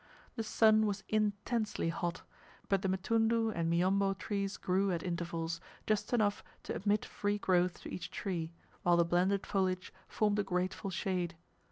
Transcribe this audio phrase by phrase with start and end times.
[0.35, 2.23] The sun was intensely hot;
[2.69, 7.79] but the mtundu and miombo trees grew at intervals, just enough to admit free growth
[7.81, 8.51] to each tree,
[8.81, 11.35] while the blended foliage formed a grateful shade.